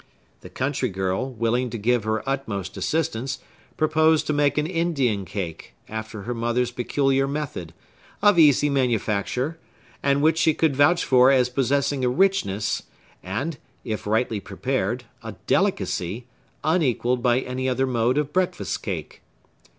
The 0.39 0.49
country 0.49 0.89
girl, 0.89 1.31
willing 1.31 1.69
to 1.69 1.77
give 1.77 2.05
her 2.05 2.27
utmost 2.27 2.75
assistance, 2.75 3.37
proposed 3.77 4.25
to 4.25 4.33
make 4.33 4.57
an 4.57 4.65
Indian 4.65 5.25
cake, 5.25 5.75
after 5.87 6.23
her 6.23 6.33
mother's 6.33 6.71
peculiar 6.71 7.27
method, 7.27 7.71
of 8.19 8.39
easy 8.39 8.67
manufacture, 8.67 9.59
and 10.01 10.23
which 10.23 10.39
she 10.39 10.55
could 10.55 10.75
vouch 10.75 11.05
for 11.05 11.29
as 11.29 11.49
possessing 11.49 12.03
a 12.03 12.09
richness, 12.09 12.81
and, 13.21 13.59
if 13.83 14.07
rightly 14.07 14.39
prepared, 14.39 15.03
a 15.21 15.33
delicacy, 15.45 16.25
unequalled 16.63 17.21
by 17.21 17.39
any 17.41 17.69
other 17.69 17.85
mode 17.85 18.17
of 18.17 18.33
breakfast 18.33 18.81
cake. 18.81 19.21